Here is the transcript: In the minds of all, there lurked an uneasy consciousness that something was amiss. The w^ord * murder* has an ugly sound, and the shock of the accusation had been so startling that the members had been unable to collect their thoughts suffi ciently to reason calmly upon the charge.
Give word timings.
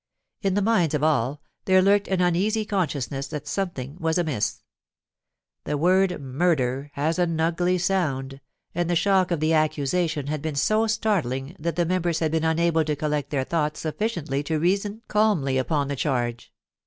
In 0.41 0.55
the 0.55 0.63
minds 0.63 0.95
of 0.95 1.03
all, 1.03 1.43
there 1.65 1.79
lurked 1.79 2.07
an 2.07 2.21
uneasy 2.21 2.65
consciousness 2.65 3.27
that 3.27 3.47
something 3.47 3.97
was 3.99 4.17
amiss. 4.17 4.63
The 5.65 5.77
w^ord 5.77 6.19
* 6.19 6.19
murder* 6.39 6.89
has 6.95 7.19
an 7.19 7.39
ugly 7.39 7.77
sound, 7.77 8.41
and 8.73 8.89
the 8.89 8.95
shock 8.95 9.29
of 9.29 9.39
the 9.39 9.53
accusation 9.53 10.25
had 10.25 10.41
been 10.41 10.55
so 10.55 10.87
startling 10.87 11.55
that 11.59 11.75
the 11.75 11.85
members 11.85 12.17
had 12.17 12.31
been 12.31 12.43
unable 12.43 12.83
to 12.83 12.95
collect 12.95 13.29
their 13.29 13.43
thoughts 13.43 13.83
suffi 13.83 14.11
ciently 14.23 14.43
to 14.45 14.57
reason 14.57 15.03
calmly 15.07 15.59
upon 15.59 15.87
the 15.87 15.95
charge. 15.95 16.51